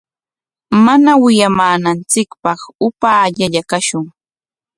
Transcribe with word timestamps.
Mana 0.85 1.11
wiyamananchikpaq 1.23 2.59
upaallalla 2.87 3.61
kashun. 3.69 4.05